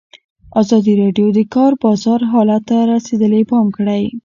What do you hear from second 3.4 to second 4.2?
پام کړی.